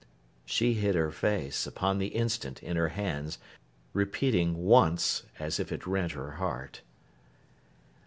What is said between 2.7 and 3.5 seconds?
her hands,